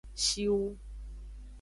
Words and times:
Shiwu. 0.25 0.67